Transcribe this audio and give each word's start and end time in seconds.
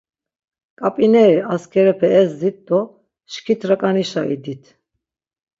Ǩap̌ineri 0.79 1.37
askerepe 1.53 2.07
ezdit 2.21 2.57
do 2.67 2.79
şkit 3.33 3.61
raǩanişa 3.69 4.21
idit. 4.35 4.63